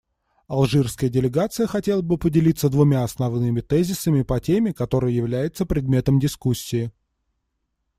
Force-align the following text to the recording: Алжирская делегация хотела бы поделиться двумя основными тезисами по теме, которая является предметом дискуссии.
Алжирская 0.47 1.11
делегация 1.11 1.67
хотела 1.67 2.01
бы 2.01 2.17
поделиться 2.17 2.69
двумя 2.69 3.03
основными 3.03 3.61
тезисами 3.61 4.23
по 4.23 4.39
теме, 4.39 4.73
которая 4.73 5.11
является 5.11 5.63
предметом 5.63 6.19
дискуссии. 6.19 6.91